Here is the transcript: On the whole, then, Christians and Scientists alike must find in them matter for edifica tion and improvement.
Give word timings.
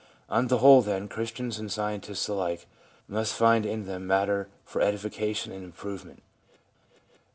On 0.29 0.47
the 0.47 0.57
whole, 0.57 0.81
then, 0.81 1.07
Christians 1.07 1.59
and 1.59 1.71
Scientists 1.71 2.27
alike 2.27 2.65
must 3.07 3.35
find 3.35 3.67
in 3.67 3.85
them 3.85 4.07
matter 4.07 4.47
for 4.65 4.81
edifica 4.81 5.35
tion 5.35 5.51
and 5.51 5.63
improvement. 5.63 6.23